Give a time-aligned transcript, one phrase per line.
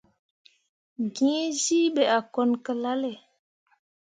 [1.15, 3.11] Gǝǝzyii ɓe a kone ki lalle.